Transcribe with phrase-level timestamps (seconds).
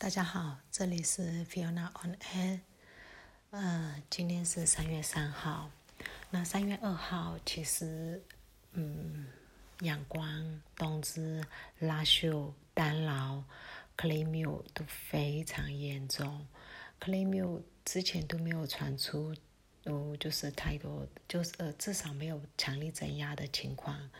[0.00, 2.60] 大家好，这里是 Fiona on Air。
[3.50, 5.70] 呃，今天是三月三号。
[6.30, 8.22] 那三月二号，其实，
[8.72, 9.26] 嗯，
[9.80, 11.44] 阳光、冬至、
[11.80, 13.44] 拉秀、丹劳、
[13.94, 16.46] 克雷缪都非常严重。
[16.98, 19.36] 克雷缪之前都没有传出，
[19.84, 24.10] 有，就是太多，就是呃，至少没有强力镇压的情况。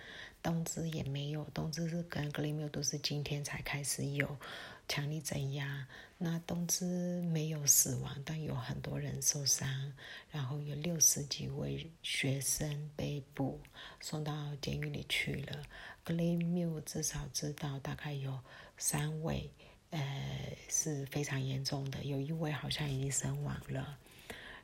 [0.42, 4.36] 冬至也没有，冬至是跟克雷缪都是今天才开始有。
[4.88, 5.86] 强力镇压，
[6.18, 6.84] 那冬至
[7.22, 9.92] 没有死亡，但有很多人受伤，
[10.32, 13.60] 然后有六十几位学生被捕，
[14.00, 15.62] 送到监狱里去了。
[16.02, 18.36] 格雷缪至少知道大概有
[18.78, 19.48] 三位，
[19.90, 23.96] 呃，是非常严重的，有一位好像已经身亡了。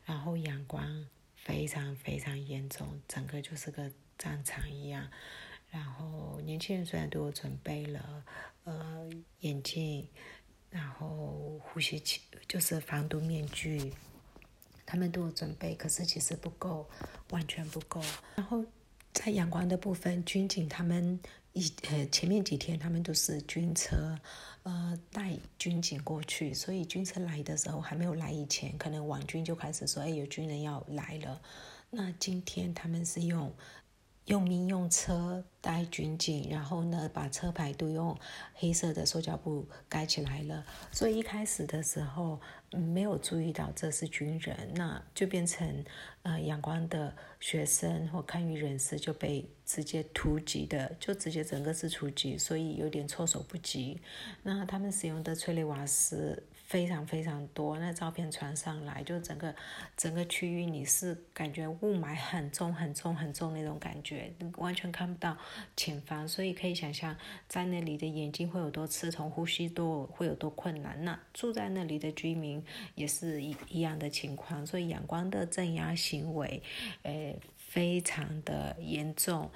[0.07, 5.07] 然后阳光非常非常严重，整个就是个战场一样。
[5.71, 8.25] 然后年轻人虽然都有准备了。
[8.65, 9.09] 呃，
[9.43, 10.09] 眼镜，
[10.71, 13.93] 然后呼吸器，就是防毒面具，
[14.85, 16.91] 他们都有准备，可是其实不够，
[17.31, 18.03] 完全不够。
[18.35, 18.65] 然后
[19.17, 21.19] 在阳光的部分，军警他们
[21.55, 24.19] 一呃前面几天他们都是军车，
[24.63, 31.41] 呃带军警过去，所以军车来的时候还没有来以前，可能网军就开始说，哎，有军人要来了。
[31.89, 33.51] 那今天他们是用。
[34.27, 38.17] 用民用车带军警，然后呢，把车牌都用
[38.55, 40.65] 黑色的塑胶布盖起来了。
[40.93, 42.41] 所以一开始的时候
[42.73, 45.85] 没有注意到这是军人，那就变成
[46.23, 54.01] 呃阳光的学生或看舆人士就被直接突击的，就直接整个是突击，所以有点措手不及。
[54.43, 56.43] 那他们使用的催泪瓦斯。
[56.67, 59.55] 非常非常多，那照片传上来，就整个
[59.97, 65.37] 整个区域你是感觉雾霾很重很重很重那种感觉，完全看不到
[65.77, 67.17] 前方，所以可以想象
[67.49, 71.05] 在那里的眼睛会有多刺痛，呼吸都会有多困难。
[71.05, 72.61] 那住在那里的居民
[72.97, 76.61] 也是一一样的情况，所以阳光的镇压行为，
[77.03, 79.49] 呃，非常的严重。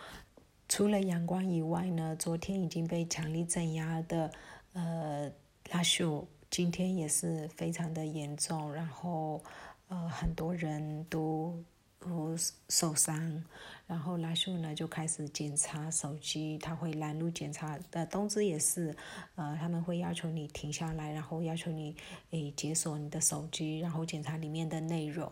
[0.69, 4.31] 除了阳光以外呢，昨天已经被强力镇压的
[4.75, 5.33] 呃
[5.73, 6.29] 拉秀。
[6.51, 9.41] 今天也是非常的严重，然后
[9.89, 11.57] 呃很多人都
[12.01, 12.37] 都
[12.69, 13.45] 受伤，
[13.87, 17.79] 然后拉秀呢就开始检查手机，他会拦路检查。
[17.93, 18.95] 呃，东芝也是，
[19.37, 21.95] 呃他们会要求你停下来，然后要求你
[22.31, 25.31] 诶解锁你的手机，然后检查里面的内容。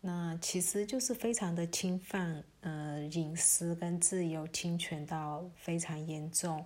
[0.00, 6.64] 那其实就是非常的侵犯呃隐私跟自由侵权到非常严重。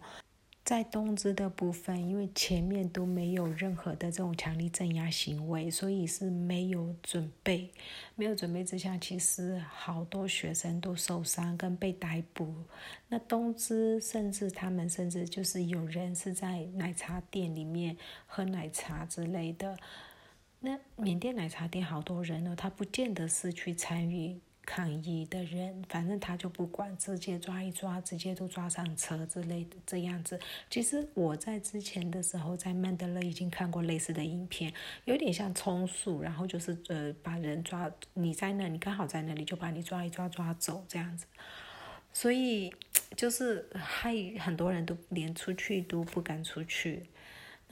[0.71, 7.69] 在东芝的部分，因为前面都没有任何的这种强力镇压行为，所以是没有准备。
[8.15, 12.55] 没有准备之下，其实好多学生都受伤跟被逮捕。
[13.09, 17.97] 那东芝甚至他们甚至就是有人是在奶茶店里面
[18.29, 19.77] 喝奶茶之类的。
[20.61, 24.39] 那缅甸奶茶店好多人呢，他不见得是去参与。
[24.73, 30.39] 抗议的人，反正他就不管，直接抓一抓，直接都抓上车之类的这样子。
[30.71, 34.73] 其实我在之前的时候在曼德勒已经看过类似的影片，
[35.07, 41.27] 有点像充数，然后就是呃把人抓，你在那，你刚好在那里，就把你抓一抓抓走这样子。
[42.13, 42.73] 所以
[43.17, 47.10] 就是害很多人都连出去都不敢出去。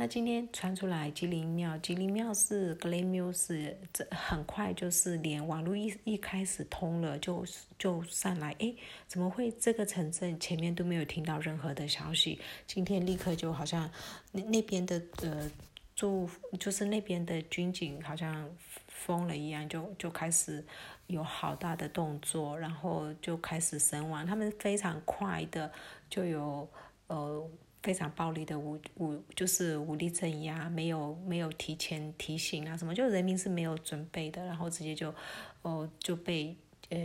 [0.00, 7.44] 那今天传出来吉林庙，吉林庙是格雷缪是这很快就是连网络一一开始通了就
[7.76, 8.76] 就上来，诶，
[9.08, 12.38] 怎么会这个城镇前面都没有听到任何的消息？
[12.64, 13.90] 今天立刻就好像
[14.30, 15.50] 那那边的呃
[15.96, 18.48] 驻就是那边的军警好像
[18.86, 20.64] 疯了一样，就就开始
[21.08, 25.72] 有好大的动作，然后就开始神亡，他们非常快的
[26.08, 26.70] 就有
[27.08, 27.50] 呃。
[27.82, 35.14] 非常暴力的武武就是武力镇压，没有没有提前提醒啊什么，就人民是没有准备的，然后直接就
[35.62, 36.56] 哦就被
[36.90, 36.98] 呃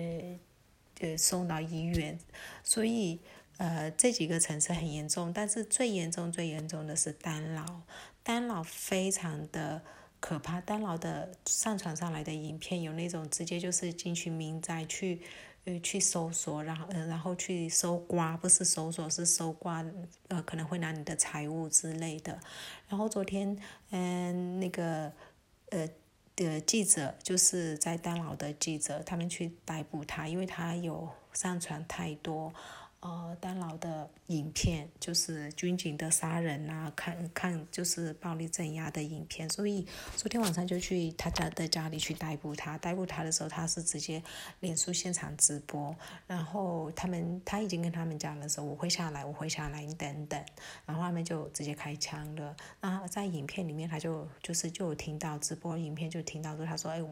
[0.99, 2.17] 呃送到医院，
[2.63, 3.19] 所以
[3.57, 7.81] 呃这几个城市很严重，但是最严重最严重的是丹老，
[8.23, 9.81] 丹老非常的
[10.19, 15.21] 可怕，丹老的上传上来的影片有那种直接就是进去民宅去。
[15.65, 19.85] 呃，去搜索，然后呃，然后去搜刮，不是搜索，是搜刮，
[20.27, 22.39] 呃，可能会拿你的财物之类的。
[22.89, 23.57] 然后昨天，
[23.91, 25.11] 嗯，那个，
[25.69, 25.89] 呃，
[26.35, 32.53] 的记者就是在丹老的记者，他们去逮捕他，因为他有上传太多，
[33.03, 39.85] 呃丹老的影片，就是军警的杀人啊，看看就是暴力镇压的影片，所以
[40.15, 44.23] 昨天晚上就去他家的家里去逮捕他，逮捕他的时候他是直接
[44.61, 45.93] 脸书现场直播，
[46.25, 50.41] 然后他们他已经跟他们讲了说我会下来，我会下来，你等等，
[50.85, 52.55] 然后他们就直接开枪了。
[52.79, 57.03] 那在影片里面他就就是就听到直播影片就听到说他说哎。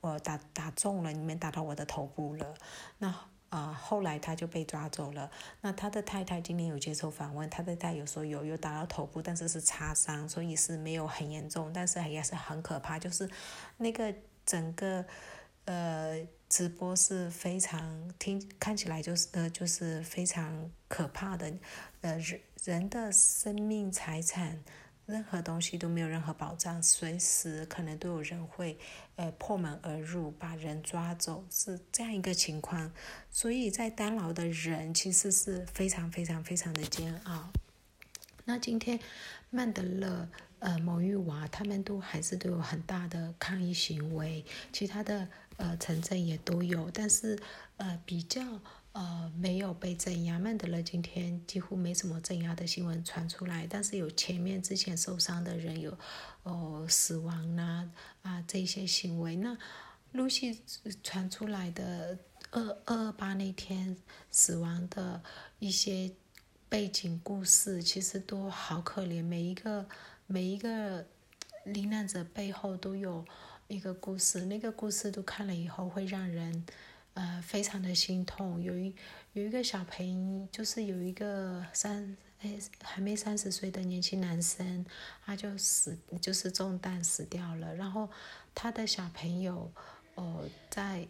[0.00, 2.54] 我打打中了，你们打到我的头部了。
[2.98, 3.10] 那
[3.54, 5.30] 啊，后来他就被抓走了。
[5.60, 12.98] 那他的太太今天有接受访问，他的太太有说有有打到头部，但是是擦伤，所以是没有很严重，但是也是很可怕。
[12.98, 13.30] 就是
[13.76, 14.12] 那个
[14.44, 15.04] 整个
[15.66, 21.52] 呃直播是非常听看起来就是呃就是非常可怕的，
[22.00, 24.64] 呃人人的生命财产。
[25.06, 28.78] 任何东西都没有任何保障，随时可能都有人会，
[29.16, 32.90] 呃，破门而入把人抓走，是这样一个情况。
[33.30, 37.50] 所以在单牢的人其实是非常非常非常的煎熬。
[38.44, 38.98] 那今天
[39.50, 40.28] 曼德勒、
[40.60, 45.28] 呃，某玉娃他们都还是都有很大的抗议行为，其他的
[45.58, 47.38] 呃城镇也都有，但是
[47.76, 48.60] 呃比较。
[48.94, 50.38] 呃，没有被镇压。
[50.38, 55.98] 曼德勒今天几乎没什么镇压的新闻传出来，但是有前面之前受伤的人有，
[56.44, 57.90] 哦，死亡呐
[58.22, 59.34] 啊这些行为。
[59.34, 59.58] 那
[60.12, 60.62] 露西
[61.02, 62.16] 传出来的
[62.52, 63.96] 二二二八那天
[64.30, 65.20] 死亡的
[65.58, 66.12] 一些
[66.68, 69.24] 背景故事，其实都好可怜。
[69.24, 69.88] 每一个
[70.28, 71.04] 每一个
[71.64, 73.24] 罹难者背后都有
[73.66, 76.64] 一个故事，那个故事都看了以后会让人。
[77.14, 78.60] 呃，非常的心痛。
[78.62, 78.94] 有一
[79.32, 84.84] 有一个小朋友，就是有一个三哎还没三十岁的年轻男生，
[85.24, 87.72] 他就死，就是中弹死掉了。
[87.76, 88.10] 然后
[88.52, 89.72] 他的小朋友，
[90.16, 91.06] 哦，在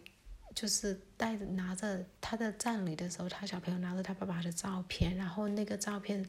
[0.53, 6.23] 就是带着拿着他的葬礼的时候，他小朋友拿着他爸爸的照片，然后那个照片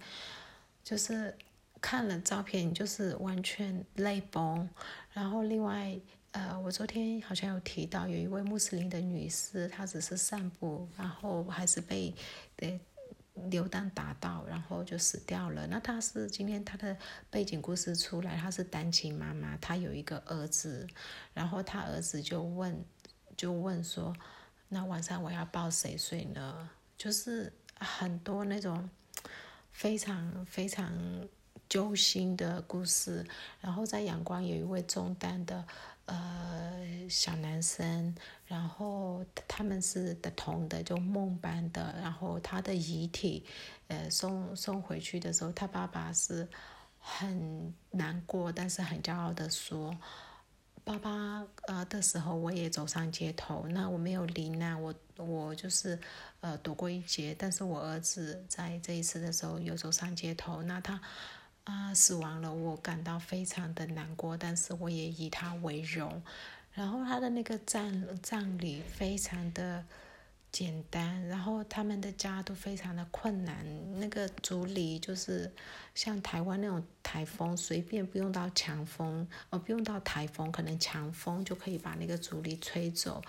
[0.83, 1.37] 就是
[1.83, 4.69] 看了照片，就是完全泪崩。
[5.13, 6.01] 然后另外。
[6.37, 12.15] 呃，我昨天好像有提到，有一位穆斯林的女士，她只是散步，然后还是被
[12.55, 12.79] 对
[13.49, 15.67] 榴弹打到，然后就死掉了。
[15.67, 16.95] 那她是今天她的
[17.31, 20.87] 背景故事出来，她是单亲妈妈，她有一个儿子，
[21.33, 22.85] 然后她儿子就问，
[23.35, 24.15] 就问说，
[24.69, 26.69] 那晚上我要抱谁睡呢？
[26.99, 28.91] 就是很多那种
[29.73, 30.93] 非常非常
[31.67, 33.25] 揪心的故事。
[33.63, 35.65] 然后在阳光有一位中单的。
[36.07, 38.15] 呃，小男生，
[38.47, 43.45] 然后他们是的同的，就梦班的，然后他的遗体，
[43.89, 46.49] 呃，送送回去的时候，他爸爸是
[47.01, 49.97] 很难过，但是很骄傲的说
[50.85, 55.99] ：“爸爸，呃的时候我也走上街头，那我没有罹难，我我就是
[56.41, 61.01] 呃躲过一劫，但是我儿子在这一次的时候又走上街头，那他。”
[61.67, 66.23] 啊，死亡了，我感到非常的难过，但是我也以他为荣。
[66.73, 69.85] 然后他的那个葬葬礼非常的
[70.53, 73.67] 简单，然后他们的家都非常的困难。
[73.99, 75.53] 那个竹篱就是
[75.93, 83.21] 像台湾那种台风，随便不用到强风，哦，不用到台风，可能强风就可以把那个竹篱吹走。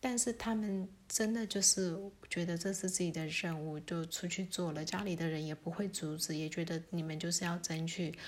[0.00, 1.94] 但是他们真的就是
[2.30, 4.82] 觉得这是自己的任务，就出去做了。
[4.84, 8.18] 家里的人也不会阻止，也觉得你们就是要争取。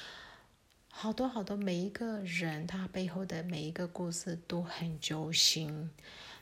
[0.88, 5.90] 好多好多，每一个人他背后的每一个故事都很揪心。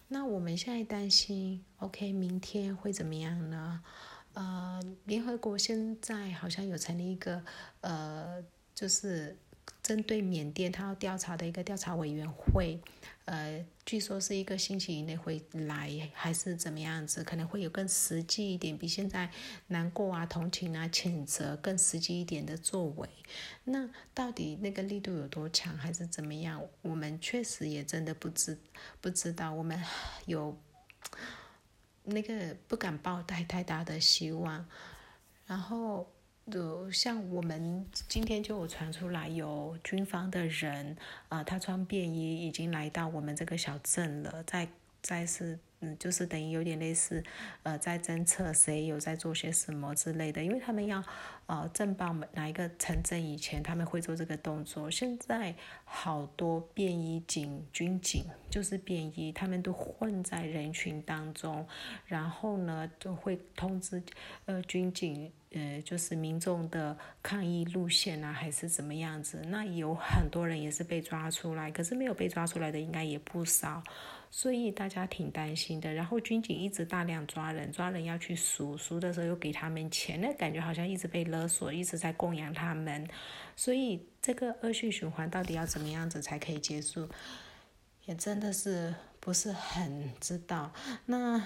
[0.08, 3.80] 那我们现在担心，OK，明天会怎么样呢？
[4.32, 7.40] 呃，联合国现在好像有成立一个
[7.80, 8.44] 呃，
[8.74, 9.36] 就是
[9.90, 12.80] 针对缅甸他要调查的一个调查委员会。
[13.24, 17.24] 呃，据说是一个星期以内会来，还是怎么样子？
[17.24, 19.28] 可能会有更实际一点，比现在
[19.66, 23.08] 难过啊、同情啊、谴责更实际一点的作为。
[23.64, 26.64] 那到底那个力度有多强，还是怎么样？
[26.82, 28.56] 我们确实也真的不知
[29.00, 29.52] 不知道。
[29.52, 29.76] 我们
[30.26, 30.56] 有
[32.04, 34.64] 那个不敢抱太太大的希望，
[35.48, 36.08] 然后。
[36.50, 40.96] 就像我们今天就有传出来，有军方的人，
[41.28, 44.68] 啊，他穿便衣已经来到我们这个小镇了，在
[45.00, 47.22] 在是，嗯，就是等于有点类似，
[47.62, 51.02] 呃，在侦测谁有在做些什么之类的，因为他们要，
[51.46, 54.90] 呃，镇报哪一个城镇以前他们会做这个动作。
[54.90, 55.54] 现在
[55.84, 61.66] 好多便衣警、军警就是便衣，他们都混在人群当中，
[62.06, 64.02] 然后呢就会通知，
[64.46, 65.32] 呃，军警。
[65.52, 69.42] 呃，就是民众的抗议路线啊，还是怎么样子？
[69.48, 73.82] 那有很多人也是被抓出来，可是没有被抓出来的应该也不少，
[74.30, 75.92] 所以大家挺担心的。
[75.92, 83.04] 然后军警一直大量抓人，抓人要去赎，赎的时候又给他们钱，那感觉好像一直被勒索，一直在供养他们，
[83.56, 87.08] 所以这个恶性循环到底要怎么样子才可以结束，
[88.04, 90.72] 也真的是不是很知道。
[91.06, 91.42] 那。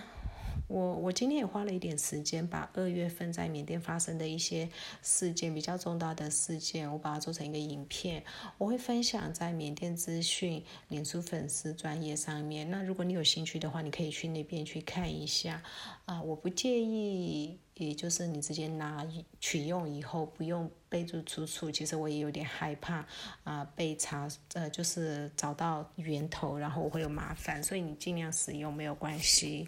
[0.67, 4.69] 我我今天也花了一点时间，把二月份在缅甸发生的一些
[5.03, 8.23] 事件，比较重大的事件，我把它做成一个影片，
[8.59, 12.71] 我会分享在缅甸资讯脸书粉丝专业上面。
[12.71, 15.63] 那如果你有兴趣的话，你可以去那边去看一下。
[16.07, 19.07] 啊，我不介意，也就是你直接拿
[19.41, 23.07] 取用以后不用备注出处，其实我也有点害怕
[23.43, 29.67] 啊，被查呃就是找到源头，然后我会有麻烦，所以你尽量使用没有关系。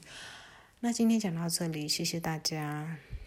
[0.80, 2.98] 那今天讲到这里，谢谢大家。